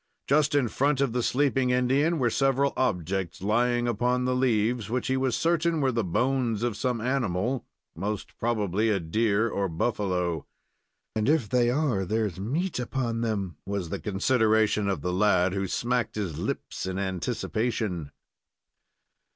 [0.25, 5.05] Just in front of the sleeping Indian were several objects lying upon the leaves, which
[5.09, 10.47] he was certain were the bones of some animal, most probably a deer or buffalo.
[11.15, 15.67] "And if they are, there's meat upon them," was the consideration of the lad, who
[15.67, 18.09] smacked his lips in anticipation.